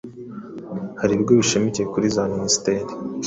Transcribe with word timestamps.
Hari 0.99 1.11
ibigo 1.13 1.31
bishamikiye 1.39 1.85
kuri 1.93 2.05
za 2.15 2.23
Minisiteri 2.33 2.89